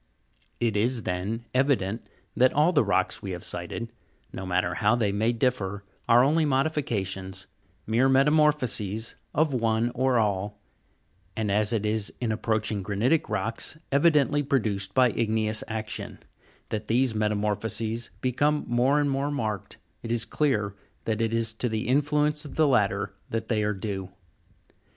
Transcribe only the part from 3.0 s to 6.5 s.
we have cited, no matter how they may differ, are only